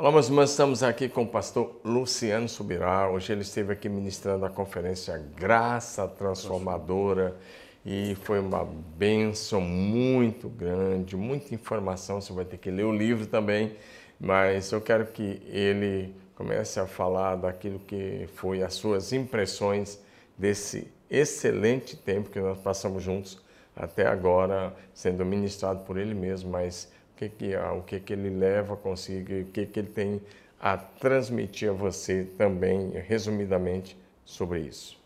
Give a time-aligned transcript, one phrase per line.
[0.00, 3.10] Olá, meus irmãos, estamos aqui com o pastor Luciano Subirá.
[3.10, 7.36] Hoje ele esteve aqui ministrando a conferência Graça Transformadora
[7.84, 12.20] e foi uma bênção muito grande, muita informação.
[12.20, 13.74] Você vai ter que ler o livro também,
[14.20, 20.00] mas eu quero que ele comece a falar daquilo que foi as suas impressões
[20.38, 23.42] desse excelente tempo que nós passamos juntos
[23.74, 26.88] até agora, sendo ministrado por ele mesmo, mas
[27.18, 30.22] que que, o que, que ele leva consigo o que, que ele tem
[30.60, 34.96] a transmitir a você também, resumidamente, sobre isso.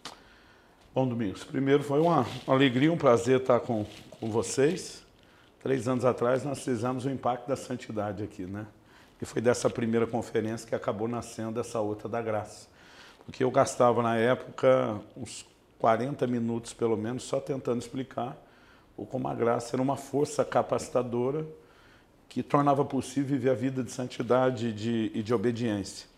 [0.95, 3.87] Bom, Domingos, primeiro foi uma alegria, um prazer estar com,
[4.21, 5.03] com vocês.
[5.63, 8.67] Três anos atrás nós fizemos o Impacto da Santidade aqui, né?
[9.21, 12.69] E foi dessa primeira conferência que acabou nascendo essa outra da graça.
[13.25, 15.47] Porque eu gastava na época uns
[15.79, 18.37] 40 minutos, pelo menos, só tentando explicar
[18.97, 21.47] o como a graça era uma força capacitadora
[22.33, 26.09] que tornava possível viver a vida de santidade e de, e de obediência.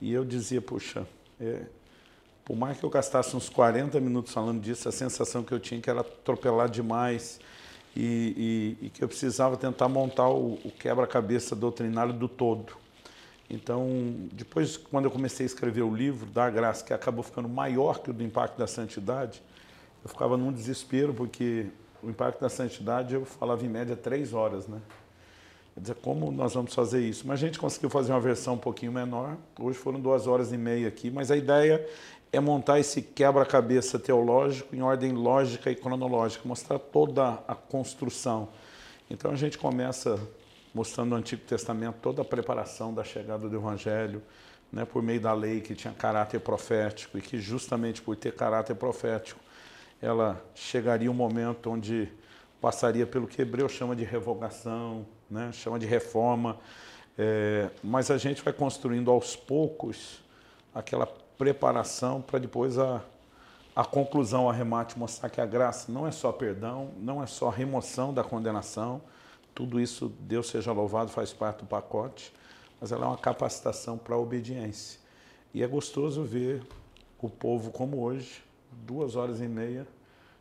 [0.00, 1.06] E eu dizia, puxa,
[1.38, 1.60] é,
[2.42, 5.78] por mais que eu gastasse uns 40 minutos falando disso, a sensação que eu tinha
[5.78, 7.38] que era atropelar demais
[7.94, 12.72] e, e, e que eu precisava tentar montar o, o quebra-cabeça doutrinário do todo.
[13.50, 13.86] Então,
[14.32, 18.08] depois, quando eu comecei a escrever o livro da graça, que acabou ficando maior que
[18.08, 19.42] o do impacto da santidade,
[20.02, 21.66] eu ficava num desespero, porque
[22.02, 24.80] o impacto da santidade eu falava em média três horas, né?
[25.78, 27.24] Quer dizer, como nós vamos fazer isso?
[27.24, 29.36] Mas a gente conseguiu fazer uma versão um pouquinho menor.
[29.60, 31.88] Hoje foram duas horas e meia aqui, mas a ideia
[32.32, 38.48] é montar esse quebra-cabeça teológico em ordem lógica e cronológica, mostrar toda a construção.
[39.08, 40.18] Então a gente começa
[40.74, 44.20] mostrando no Antigo Testamento toda a preparação da chegada do Evangelho,
[44.72, 48.74] né, por meio da lei que tinha caráter profético e que justamente por ter caráter
[48.74, 49.38] profético,
[50.02, 52.08] ela chegaria um momento onde
[52.60, 55.50] passaria pelo que Hebreu chama de revogação, né?
[55.52, 56.58] chama de reforma,
[57.16, 60.22] é, mas a gente vai construindo aos poucos
[60.74, 63.02] aquela preparação para depois a,
[63.74, 67.48] a conclusão, o arremate, mostrar que a graça não é só perdão, não é só
[67.48, 69.00] remoção da condenação,
[69.54, 72.32] tudo isso, Deus seja louvado, faz parte do pacote,
[72.80, 75.00] mas ela é uma capacitação para a obediência.
[75.52, 76.62] E é gostoso ver
[77.20, 79.86] o povo como hoje, duas horas e meia,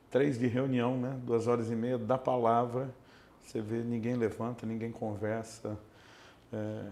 [0.10, 1.20] três de reunião, né?
[1.24, 2.94] duas horas e meia da palavra,
[3.42, 5.78] você vê, ninguém levanta, ninguém conversa.
[6.52, 6.84] É,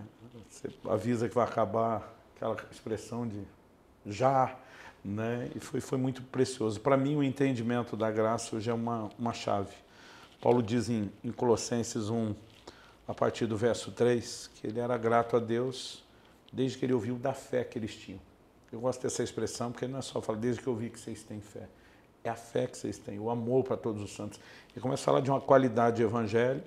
[0.50, 3.42] você avisa que vai acabar aquela expressão de
[4.06, 4.56] já,
[5.04, 5.50] né?
[5.56, 6.80] E foi, foi muito precioso.
[6.80, 9.76] Para mim, o entendimento da graça hoje é uma, uma chave.
[10.42, 12.36] Paulo diz em, em Colossenses 1,
[13.08, 16.04] a partir do verso 3, que ele era grato a Deus
[16.54, 18.20] desde que ele ouviu da fé que eles tinham.
[18.72, 21.24] Eu gosto dessa expressão porque não é só falar desde que eu vi que vocês
[21.24, 21.68] têm fé
[22.28, 24.40] é a fé que vocês têm, o amor para todos os santos.
[24.76, 26.64] E começa a falar de uma qualidade de evangelho.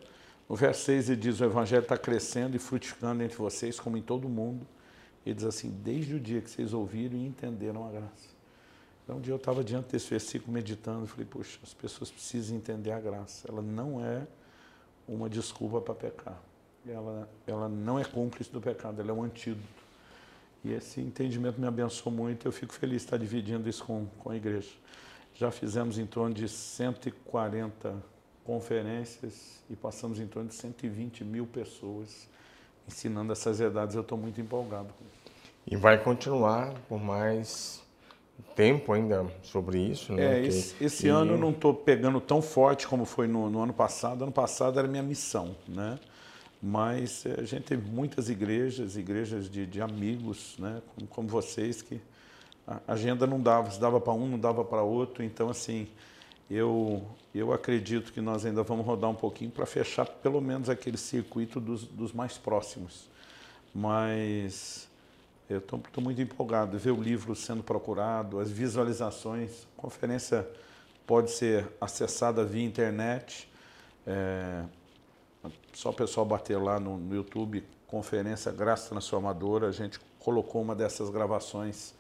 [0.49, 4.03] No verso 6 ele diz: o evangelho está crescendo e frutificando entre vocês, como em
[4.03, 4.67] todo o mundo.
[5.25, 8.39] Ele diz assim: desde o dia que vocês ouviram e entenderam a graça.
[9.05, 12.57] Então, um dia eu estava diante desse versículo meditando e falei: poxa, as pessoas precisam
[12.57, 13.47] entender a graça.
[13.49, 14.27] Ela não é
[15.09, 16.41] uma desculpa para pecar.
[16.87, 19.67] Ela, ela não é cúmplice do pecado, ela é um antídoto.
[20.65, 22.47] E esse entendimento me abençoou muito.
[22.47, 24.71] Eu fico feliz de estar dividindo isso com, com a igreja.
[25.39, 27.95] Já fizemos em torno de 140
[28.43, 32.29] conferências e passamos em torno de 120 mil pessoas
[32.89, 33.95] ensinando essas verdades.
[33.95, 34.93] Eu estou muito empolgado.
[35.65, 37.81] E vai continuar por mais
[38.57, 40.41] tempo ainda sobre isso, né?
[40.41, 41.09] É, esse, esse e...
[41.09, 44.25] ano eu não estou pegando tão forte como foi no, no, ano passado.
[44.25, 46.01] Ano passado era minha missão, né?
[46.61, 50.83] Mas eh, a gente teve muitas igrejas, igrejas de, de amigos, né?
[50.97, 52.01] Como, como vocês que
[52.69, 55.89] a agenda não dava, se dava para um, não dava para outro, então assim,
[56.51, 57.03] eu,
[57.35, 61.61] eu acredito que nós ainda vamos rodar um pouquinho para fechar pelo menos aquele circuito
[61.61, 63.09] dos, dos mais próximos.
[63.75, 64.87] Mas
[65.49, 69.67] eu estou muito empolgado ver o livro sendo procurado, as visualizações.
[69.79, 70.47] A conferência
[71.07, 73.49] pode ser acessada via internet.
[74.07, 74.65] É,
[75.73, 80.75] só o pessoal bater lá no, no YouTube, Conferência Graça Transformadora, a gente colocou uma
[80.75, 81.95] dessas gravações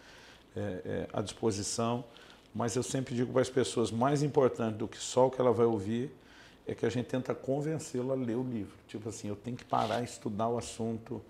[0.57, 2.05] é, é, à disposição,
[2.55, 5.53] mas eu sempre digo para as pessoas, mais importante do que só o que ela
[5.53, 6.11] vai ouvir,
[6.67, 8.75] é que a gente tenta convencê-la a ler o livro.
[8.87, 11.23] Tipo assim, eu tenho que parar e estudar o assunto,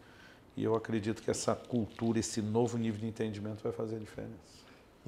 [0.57, 4.59] e eu acredito que essa cultura, esse novo nível de entendimento vai fazer a diferença.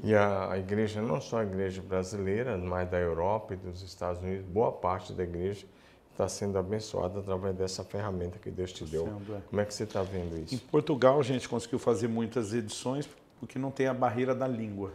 [0.02, 4.22] E a, a, igreja, não só a igreja brasileira, mas da Europa e dos Estados
[4.22, 5.66] Unidos, boa parte da igreja
[6.12, 9.04] está sendo abençoada através dessa ferramenta que Deus te deu.
[9.04, 9.40] Sendo, é.
[9.48, 10.54] Como é que você está vendo isso?
[10.54, 13.08] Em Portugal, a gente conseguiu fazer muitas edições,
[13.40, 14.92] porque não tem a barreira da língua.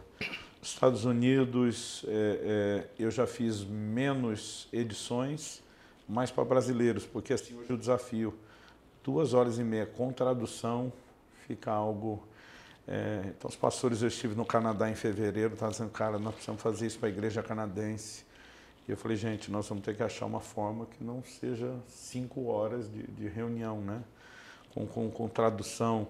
[0.62, 5.62] Estados Unidos, é, é, eu já fiz menos edições,
[6.08, 8.32] mais para brasileiros, porque assim hoje o desafio
[9.06, 10.92] duas horas e meia com tradução
[11.46, 12.26] fica algo.
[12.88, 16.62] É, então, os pastores, eu estive no Canadá em fevereiro, estavam dizendo, cara, nós precisamos
[16.62, 18.24] fazer isso para a igreja canadense.
[18.88, 22.46] E eu falei, gente, nós vamos ter que achar uma forma que não seja cinco
[22.46, 24.02] horas de, de reunião, né?
[24.72, 26.08] Com, com, com tradução.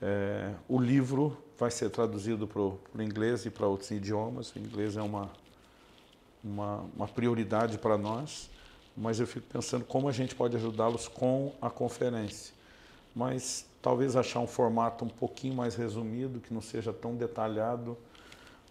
[0.00, 4.54] É, o livro vai ser traduzido para o inglês e para outros idiomas.
[4.54, 5.30] O inglês é uma,
[6.44, 8.50] uma, uma prioridade para nós,
[8.96, 12.54] mas eu fico pensando como a gente pode ajudá-los com a conferência.
[13.14, 17.96] Mas talvez achar um formato um pouquinho mais resumido, que não seja tão detalhado,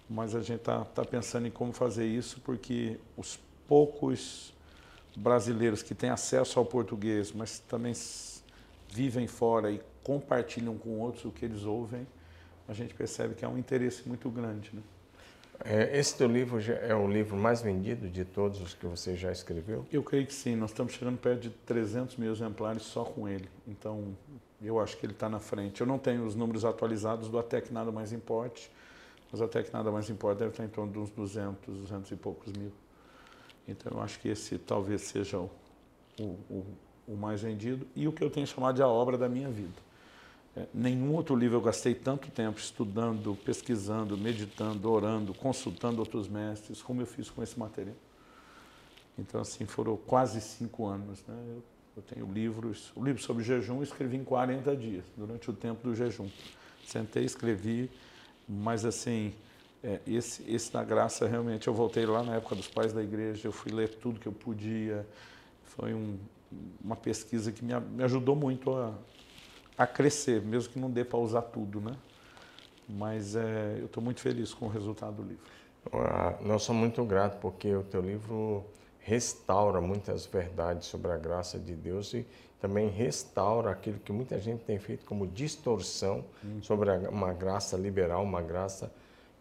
[0.08, 4.54] mas a gente está tá pensando em como fazer isso, porque os poucos
[5.16, 7.94] brasileiros que têm acesso ao português, mas também
[8.90, 12.08] vivem fora e compartilham com outros o que eles ouvem,
[12.68, 14.70] a gente percebe que é um interesse muito grande.
[14.72, 14.82] Né?
[15.64, 19.32] É, esse teu livro é o livro mais vendido de todos os que você já
[19.32, 19.84] escreveu?
[19.92, 20.56] Eu creio que sim.
[20.56, 23.50] Nós estamos chegando perto de 300 mil exemplares só com ele.
[23.68, 24.16] Então,
[24.62, 25.82] eu acho que ele está na frente.
[25.82, 28.70] Eu não tenho os números atualizados do Até Que Nada Mais Importe,
[29.32, 32.16] mas Até Que Nada Mais Importe deve estar em torno de uns 200, 200 e
[32.16, 32.72] poucos mil.
[33.68, 35.50] Então, eu acho que esse talvez seja o,
[36.20, 36.66] o,
[37.08, 39.86] o mais vendido e o que eu tenho chamado de a obra da minha vida.
[40.58, 46.82] É, nenhum outro livro eu gastei tanto tempo estudando, pesquisando, meditando, orando, consultando outros mestres,
[46.82, 47.96] como eu fiz com esse material.
[49.18, 51.24] Então, assim, foram quase cinco anos.
[51.28, 51.36] Né?
[51.50, 51.64] Eu,
[51.98, 55.84] eu tenho livros, o livro sobre jejum eu escrevi em 40 dias, durante o tempo
[55.84, 56.30] do jejum.
[56.86, 57.90] Sentei, escrevi,
[58.48, 59.34] mas assim,
[59.84, 63.48] é, esse, esse da graça realmente, eu voltei lá na época dos pais da igreja,
[63.48, 65.06] eu fui ler tudo que eu podia.
[65.66, 66.18] Foi um,
[66.82, 68.94] uma pesquisa que me, me ajudou muito a,
[69.78, 71.96] a crescer, mesmo que não dê para usar tudo, né?
[72.88, 75.44] Mas é, eu estou muito feliz com o resultado do livro.
[75.92, 78.64] Ah, nós somos muito gratos porque o teu livro
[79.00, 82.26] restaura muitas verdades sobre a graça de Deus e
[82.60, 86.60] também restaura aquilo que muita gente tem feito como distorção hum.
[86.62, 88.92] sobre uma graça liberal, uma graça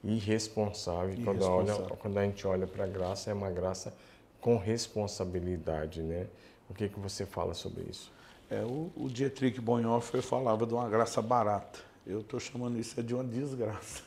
[0.02, 1.14] irresponsável.
[1.14, 1.64] irresponsável.
[1.64, 3.94] Quando, olha, quando a gente olha para a graça, é uma graça
[4.40, 6.26] com responsabilidade, né?
[6.68, 8.12] O que, que você fala sobre isso?
[8.54, 11.80] É, o, o Dietrich Bonhoeffer falava de uma graça barata.
[12.06, 14.02] Eu estou chamando isso de uma desgraça.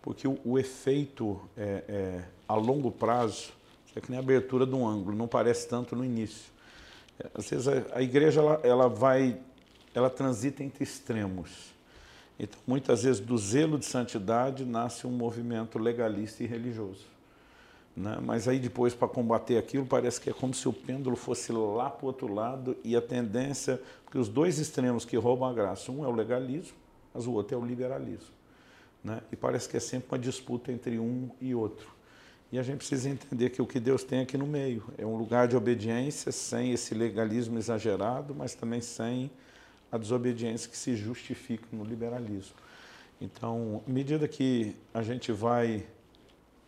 [0.00, 3.52] Porque o, o efeito é, é, a longo prazo
[3.94, 6.50] é que nem a abertura de um ângulo, não parece tanto no início.
[7.20, 9.38] É, às vezes a, a igreja ela, ela vai,
[9.94, 11.70] ela transita entre extremos.
[12.38, 17.04] Então, muitas vezes, do zelo de santidade nasce um movimento legalista e religioso.
[17.96, 18.18] Né?
[18.22, 21.90] Mas aí depois, para combater aquilo, parece que é como se o pêndulo fosse lá
[21.90, 25.92] para o outro lado e a tendência, porque os dois extremos que roubam a graça,
[25.92, 26.76] um é o legalismo,
[27.12, 28.32] mas o outro é o liberalismo.
[29.04, 29.20] Né?
[29.30, 31.88] E parece que é sempre uma disputa entre um e outro.
[32.50, 35.16] E a gente precisa entender que o que Deus tem aqui no meio é um
[35.16, 39.30] lugar de obediência sem esse legalismo exagerado, mas também sem
[39.90, 42.54] a desobediência que se justifica no liberalismo.
[43.20, 45.86] Então, à medida que a gente vai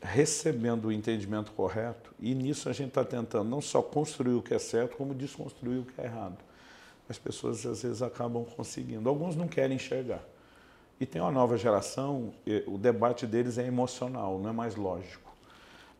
[0.04, 4.52] recebendo o entendimento correto, e nisso a gente está tentando não só construir o que
[4.52, 6.36] é certo, como desconstruir o que é errado.
[7.08, 9.08] As pessoas às vezes acabam conseguindo.
[9.08, 10.22] Alguns não querem enxergar.
[11.00, 12.32] E tem uma nova geração,
[12.66, 15.32] o debate deles é emocional, não é mais lógico.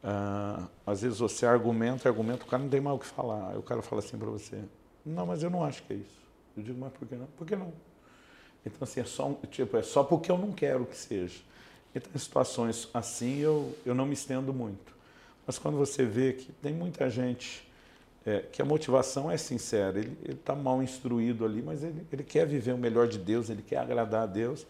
[0.05, 3.51] Uh, às vezes você argumenta, argumenta, o cara não tem mais o que falar.
[3.51, 4.63] Aí o cara fala assim para você:
[5.05, 6.23] Não, mas eu não acho que é isso.
[6.55, 7.27] Eu digo, mas por que não?
[7.27, 7.73] Por que não?
[8.65, 11.41] Então, assim, é só, tipo, é só porque eu não quero que seja.
[11.95, 14.95] Então, em situações assim, eu, eu não me estendo muito.
[15.47, 17.67] Mas quando você vê que tem muita gente
[18.27, 22.47] é, que a motivação é sincera, ele está mal instruído ali, mas ele, ele quer
[22.47, 24.67] viver o melhor de Deus, ele quer agradar a Deus.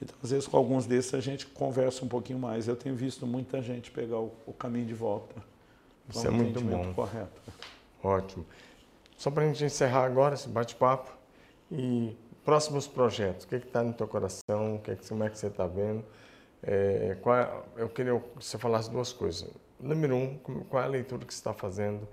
[0.00, 2.68] Então, às vezes, com alguns desses a gente conversa um pouquinho mais.
[2.68, 5.34] Eu tenho visto muita gente pegar o, o caminho de volta.
[6.08, 6.92] Isso é muito bom.
[6.94, 7.40] correto.
[8.02, 8.44] Ótimo.
[9.16, 11.10] Só para a gente encerrar agora esse bate-papo
[11.70, 13.44] e próximos projetos.
[13.44, 14.76] O que está no teu coração?
[14.76, 16.04] O que, como é que você está vendo?
[16.66, 19.48] É, qual, eu queria que você falasse duas coisas.
[19.78, 22.08] Número um, qual é a leitura que você está fazendo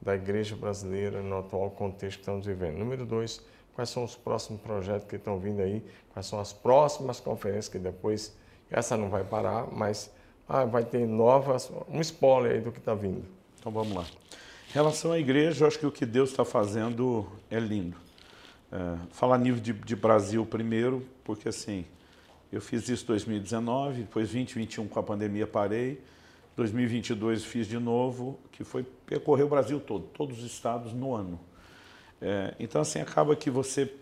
[0.00, 2.76] da igreja brasileira no atual contexto que estamos vivendo?
[2.76, 3.40] Número dois,
[3.74, 5.82] quais são os próximos projetos que estão vindo aí?
[6.12, 8.36] Quais são as próximas conferências que depois,
[8.70, 10.10] essa não vai parar, mas
[10.46, 13.24] ah, vai ter novas, um spoiler aí do que está vindo.
[13.58, 14.04] Então vamos lá.
[14.68, 17.96] Em relação à igreja, eu acho que o que Deus está fazendo é lindo.
[18.70, 21.86] É, falar nível de, de Brasil primeiro, porque assim,
[22.54, 26.00] eu fiz isso em 2019, depois 2021 com a pandemia parei,
[26.56, 31.40] 2022 fiz de novo, que foi percorrer o Brasil todo, todos os estados no ano.
[32.22, 33.92] É, então assim acaba que você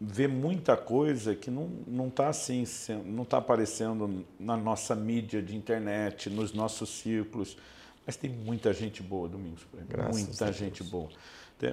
[0.00, 2.64] vê muita coisa que não não está assim,
[3.04, 7.56] não está aparecendo na nossa mídia de internet, nos nossos círculos,
[8.04, 11.08] mas tem muita gente boa, Domingos, Graças muita gente boa.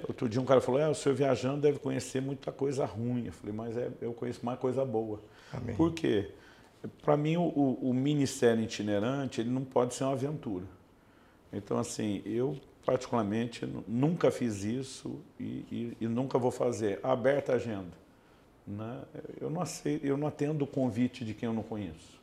[0.06, 3.26] Outro dia um cara falou, é, o senhor viajando deve conhecer muita coisa ruim.
[3.26, 5.20] Eu falei, mas é, eu conheço mais coisa boa.
[5.52, 5.74] Amém.
[5.74, 6.30] Por quê?
[7.02, 10.64] Para mim, o, o, ministério itinerante ele não pode ser uma aventura.
[11.52, 12.56] Então, assim, eu
[12.86, 17.00] particularmente nunca fiz isso e, e, e nunca vou fazer.
[17.02, 17.92] Aberta a agenda.
[18.66, 19.02] Né?
[19.40, 22.20] Eu, não aceito, eu não atendo o convite de quem eu não conheço.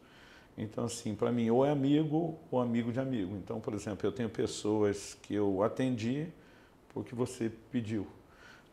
[0.57, 3.35] Então, assim, para mim, ou é amigo ou amigo de amigo.
[3.35, 6.27] Então, por exemplo, eu tenho pessoas que eu atendi
[6.97, 8.07] porque você pediu.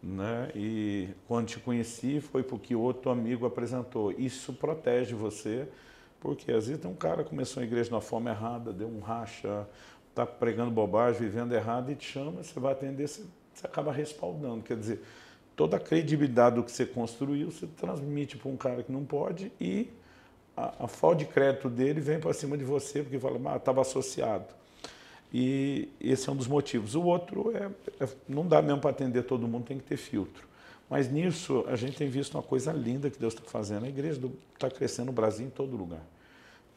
[0.03, 0.51] Né?
[0.55, 4.13] E quando te conheci foi porque outro amigo apresentou.
[4.13, 5.69] Isso protege você,
[6.21, 8.89] porque às vezes tem um cara que começou a igreja de uma forma errada, deu
[8.89, 9.67] um racha,
[10.09, 14.63] está pregando bobagem, vivendo errado e te chama, você vai atender, você, você acaba respaldando.
[14.63, 15.03] Quer dizer,
[15.55, 19.53] toda a credibilidade do que você construiu, você transmite para um cara que não pode
[19.61, 19.91] e
[20.57, 23.83] a, a falta de crédito dele vem para cima de você porque fala, ah, estava
[23.83, 24.47] associado.
[25.37, 26.95] E esse é um dos motivos.
[26.95, 27.69] O outro é,
[28.05, 30.47] é não dá mesmo para atender todo mundo, tem que ter filtro.
[30.89, 33.85] Mas nisso a gente tem visto uma coisa linda que Deus está fazendo.
[33.85, 34.21] A igreja
[34.55, 36.07] está crescendo no Brasil em todo lugar.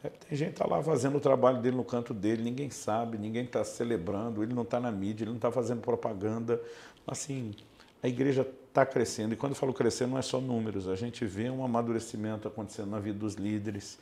[0.02, 3.16] É, tem gente que está lá fazendo o trabalho dele no canto dele, ninguém sabe,
[3.16, 6.60] ninguém está celebrando, ele não está na mídia, ele não está fazendo propaganda.
[7.06, 7.54] Assim,
[8.02, 9.34] a igreja está crescendo.
[9.34, 12.90] E quando eu falo crescer, não é só números, a gente vê um amadurecimento acontecendo
[12.90, 14.00] na vida dos líderes.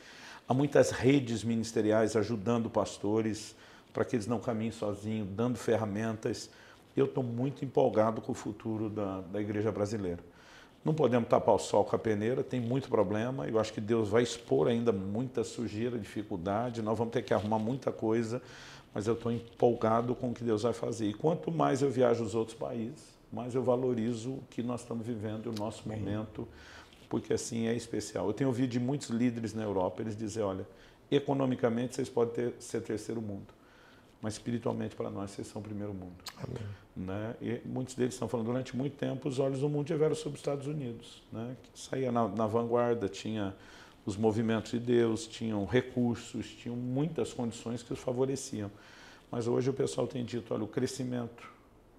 [0.49, 3.55] Há muitas redes ministeriais ajudando pastores
[3.97, 6.51] para que eles não caminhem sozinhos, dando ferramentas.
[6.95, 10.23] Eu estou muito empolgado com o futuro da, da igreja brasileira.
[10.85, 13.49] Não podemos tapar o sol com a peneira, tem muito problema.
[13.49, 16.83] Eu acho que Deus vai expor ainda muita sujeira, dificuldade.
[16.83, 18.43] Nós vamos ter que arrumar muita coisa,
[18.93, 21.07] mas eu estou empolgado com o que Deus vai fazer.
[21.07, 25.07] E quanto mais eu viajo os outros países, mais eu valorizo o que nós estamos
[25.07, 26.47] vivendo, o nosso momento,
[27.09, 28.27] porque assim é especial.
[28.27, 30.69] Eu tenho ouvido de muitos líderes na Europa, eles dizem, olha,
[31.11, 33.57] economicamente vocês podem ter, ser terceiro mundo
[34.21, 36.17] mas espiritualmente para nós vocês são o primeiro mundo.
[36.37, 36.63] Amém.
[36.97, 37.35] Né?
[37.41, 40.41] E muitos deles estão falando, durante muito tempo os olhos do mundo tiveram sobre os
[40.41, 41.57] Estados Unidos, né?
[41.63, 43.55] que saía na, na vanguarda, tinha
[44.07, 48.71] os movimentos de Deus, tinham recursos, tinham muitas condições que os favoreciam.
[49.31, 51.51] Mas hoje o pessoal tem dito, olha, o crescimento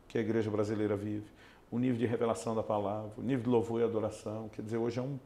[0.07, 1.25] que a igreja brasileira vive,
[1.69, 4.99] o nível de revelação da palavra, o nível de louvor e adoração, quer dizer, hoje
[4.99, 5.19] é um,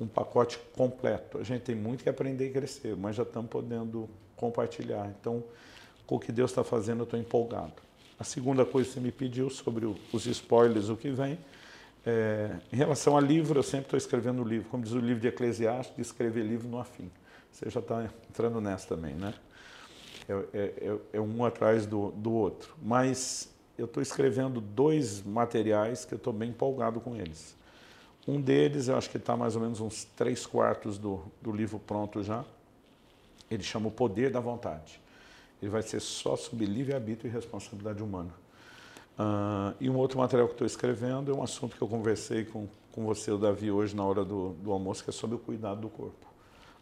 [0.00, 1.38] um pacote completo.
[1.38, 5.08] A gente tem muito que aprender e crescer, mas já estamos podendo compartilhar.
[5.20, 5.44] Então,
[6.06, 7.74] com o que Deus está fazendo, eu estou empolgado.
[8.18, 11.38] A segunda coisa que você me pediu sobre os spoilers, o que vem.
[12.04, 14.68] É, em relação a livro, eu sempre estou escrevendo livro.
[14.70, 17.10] Como diz o livro de Eclesiastes, de escrever livro no afim.
[17.50, 19.34] Você já está entrando nessa também, né?
[20.28, 22.74] É, é, é, é um atrás do, do outro.
[22.80, 27.54] Mas eu estou escrevendo dois materiais que eu estou bem empolgado com eles.
[28.26, 31.78] Um deles, eu acho que está mais ou menos uns três quartos do, do livro
[31.78, 32.44] pronto já.
[33.50, 35.00] Ele chama O Poder da Vontade
[35.60, 38.32] ele vai ser só sobre livre-arbítrio e responsabilidade humana.
[39.18, 42.68] Uh, e um outro material que estou escrevendo é um assunto que eu conversei com,
[42.92, 45.80] com você, o Davi, hoje na hora do, do almoço, que é sobre o cuidado
[45.80, 46.26] do corpo.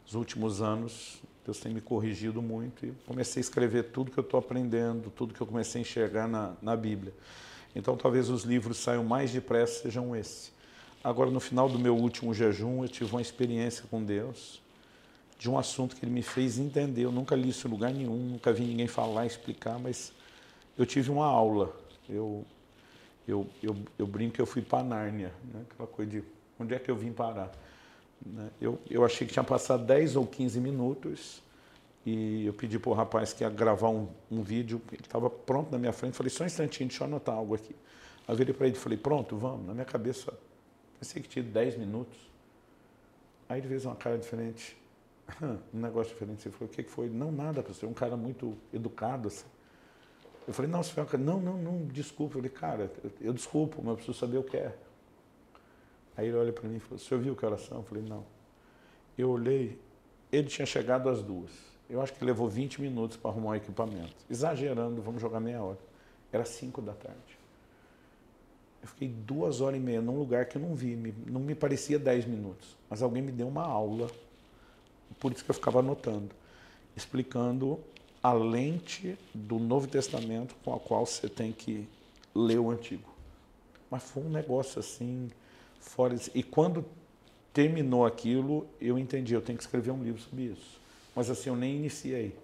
[0.04, 4.24] Nos últimos anos, Deus tem me corrigido muito e comecei a escrever tudo que eu
[4.24, 7.14] estou aprendendo, tudo que eu comecei a enxergar na, na Bíblia.
[7.76, 10.52] Então, talvez os livros saiam mais depressa, sejam esse.
[11.02, 14.63] Agora, no final do meu último jejum, eu tive uma experiência com Deus
[15.44, 17.02] de um assunto que ele me fez entender.
[17.02, 20.10] Eu nunca li isso em lugar nenhum, nunca vi ninguém falar, explicar, mas
[20.78, 21.70] eu tive uma aula.
[22.08, 22.46] Eu,
[23.28, 25.66] eu, eu, eu brinco que eu fui para Nárnia, né?
[25.70, 26.24] aquela coisa de
[26.58, 27.52] onde é que eu vim parar.
[28.24, 28.48] Né?
[28.58, 31.42] Eu, eu achei que tinha passado 10 ou 15 minutos
[32.06, 35.70] e eu pedi para o rapaz que ia gravar um, um vídeo, ele estava pronto
[35.70, 37.76] na minha frente, falei, só um instantinho, deixa eu anotar algo aqui.
[38.26, 39.66] Aí eu virei para ele e falei, pronto, vamos.
[39.66, 40.32] Na minha cabeça,
[40.98, 42.16] pensei que tinha 10 minutos.
[43.46, 44.82] Aí ele fez uma cara diferente
[45.72, 46.42] um negócio diferente.
[46.42, 47.08] Você falou, o que foi?
[47.08, 47.88] Não, nada, professor.
[47.88, 49.46] Um cara muito educado, assim.
[50.46, 52.36] Eu falei, não, foi não, não, não, desculpa.
[52.36, 54.76] Eu falei, cara, eu, desculpo, mas eu preciso saber o que é.
[56.16, 57.78] Aí ele olha para mim e falou, você ouviu que oração?
[57.78, 58.24] Eu falei, não.
[59.16, 59.80] Eu olhei,
[60.30, 61.50] ele tinha chegado às duas.
[61.88, 64.14] Eu acho que levou 20 minutos para arrumar o equipamento.
[64.28, 65.78] Exagerando, vamos jogar meia hora.
[66.30, 67.38] Era cinco da tarde.
[68.82, 70.94] Eu fiquei duas horas e meia num lugar que eu não vi,
[71.26, 72.76] não me parecia dez minutos.
[72.90, 74.10] Mas alguém me deu uma aula
[75.18, 76.30] por isso que eu ficava anotando,
[76.96, 77.78] explicando
[78.22, 81.86] a lente do Novo Testamento com a qual você tem que
[82.34, 83.08] ler o Antigo.
[83.90, 85.30] Mas foi um negócio assim,
[85.78, 86.16] fora.
[86.34, 86.84] E quando
[87.52, 90.80] terminou aquilo, eu entendi, eu tenho que escrever um livro sobre isso.
[91.14, 92.34] Mas assim, eu nem iniciei.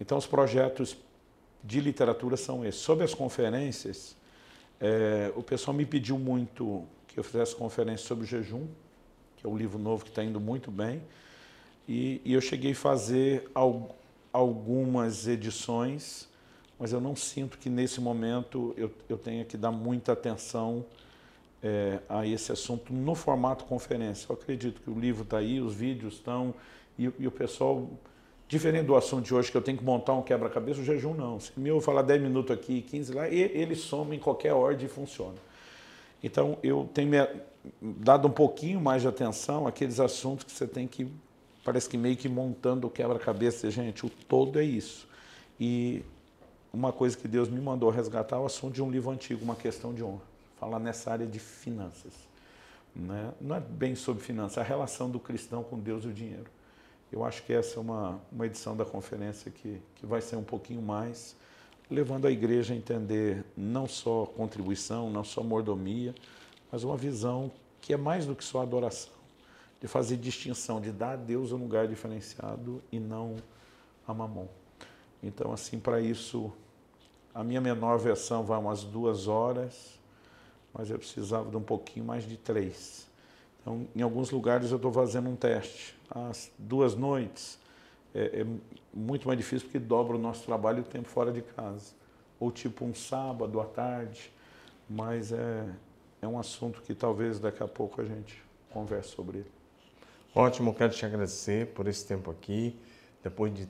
[0.00, 0.96] Então, os projetos
[1.62, 2.80] de literatura são esses.
[2.80, 4.16] Sobre as conferências,
[4.80, 8.66] é, o pessoal me pediu muito que eu fizesse conferência sobre o jejum,
[9.36, 11.00] que é um livro novo que está indo muito bem.
[11.88, 13.94] E, e eu cheguei a fazer al,
[14.32, 16.30] algumas edições
[16.82, 20.84] mas eu não sinto que nesse momento eu, eu tenha que dar muita atenção
[21.62, 24.26] é, a esse assunto no formato conferência.
[24.28, 26.52] Eu acredito que o livro está aí, os vídeos estão,
[26.98, 27.88] e, e, o pessoal,
[28.48, 31.38] diferente do assunto de hoje, que eu tenho que montar um quebra-cabeça, o jejum não.
[31.38, 34.88] Se me eu falar 10 minutos aqui, 15 lá, ele soma em qualquer ordem e
[34.88, 35.38] funciona.
[36.20, 37.18] Então, eu tenho me
[37.80, 41.06] dado um pouquinho mais de atenção àqueles assuntos que você tem que,
[41.64, 43.70] parece que meio que montando o quebra-cabeça.
[43.70, 45.08] Gente, o todo é isso.
[45.58, 46.02] E
[46.72, 49.56] uma coisa que Deus me mandou resgatar é o assunto de um livro antigo, Uma
[49.56, 50.22] Questão de Honra.
[50.58, 52.12] Falar nessa área de finanças.
[52.94, 53.32] Né?
[53.40, 56.46] Não é bem sobre finanças, a relação do cristão com Deus e o dinheiro.
[57.10, 60.42] Eu acho que essa é uma, uma edição da conferência que, que vai ser um
[60.42, 61.36] pouquinho mais
[61.92, 66.14] levando a igreja a entender não só contribuição, não só mordomia,
[66.70, 67.52] mas uma visão
[67.82, 69.12] que é mais do que só adoração,
[69.82, 73.34] de fazer distinção, de dar a Deus um lugar diferenciado e não
[74.06, 74.46] a mamon.
[75.20, 76.52] Então, assim, para isso,
[77.34, 79.98] a minha menor versão vai umas duas horas,
[80.72, 83.08] mas eu precisava de um pouquinho mais de três.
[83.60, 85.98] Então, em alguns lugares eu estou fazendo um teste.
[86.08, 87.58] As duas noites,
[88.14, 88.46] é, é,
[88.94, 91.92] muito mais difícil porque dobra o nosso trabalho e o tempo fora de casa.
[92.38, 94.32] Ou tipo um sábado à tarde,
[94.88, 95.68] mas é,
[96.20, 99.61] é um assunto que talvez daqui a pouco a gente converse sobre ele.
[100.34, 102.74] Ótimo, quero te agradecer por esse tempo aqui.
[103.22, 103.68] Depois de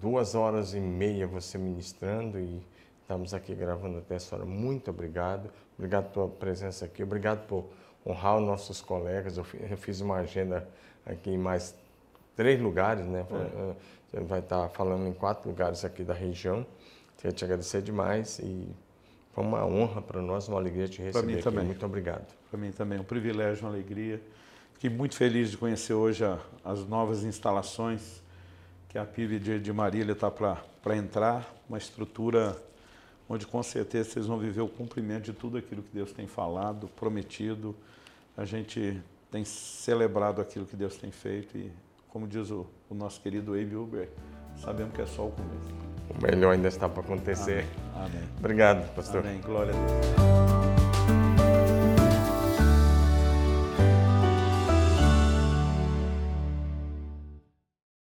[0.00, 2.62] duas horas e meia você ministrando e
[3.02, 4.44] estamos aqui gravando até essa hora.
[4.44, 5.50] Muito obrigado.
[5.76, 7.02] Obrigado pela presença aqui.
[7.02, 7.64] Obrigado por
[8.06, 9.36] honrar os nossos colegas.
[9.36, 10.68] Eu fiz uma agenda
[11.04, 11.74] aqui em mais
[12.36, 13.26] três lugares, né?
[13.28, 13.74] É.
[14.08, 16.64] Você vai estar falando em quatro lugares aqui da região.
[17.16, 18.68] Queria te agradecer demais e
[19.32, 21.42] foi uma honra para nós, uma alegria te receber mim aqui.
[21.42, 21.64] Também.
[21.64, 22.32] Muito obrigado.
[22.48, 24.22] Para mim também, um privilégio, uma alegria.
[24.76, 28.22] Fiquei muito feliz de conhecer hoje a, as novas instalações
[28.90, 32.54] que a PIB de, de Marília está para entrar, uma estrutura
[33.26, 36.88] onde com certeza vocês vão viver o cumprimento de tudo aquilo que Deus tem falado,
[36.88, 37.74] prometido.
[38.36, 41.72] A gente tem celebrado aquilo que Deus tem feito e
[42.10, 44.10] como diz o, o nosso querido Abe Uber,
[44.62, 45.74] sabemos que é só o começo.
[46.10, 47.64] O melhor ainda está para acontecer.
[47.94, 48.08] Amém.
[48.08, 48.28] Amém.
[48.38, 49.20] Obrigado, pastor.
[49.20, 49.40] Amém.
[49.40, 50.75] Glória a Deus.